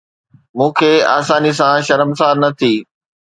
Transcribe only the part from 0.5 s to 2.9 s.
مون کي آساني سان شرمسار نه ٿي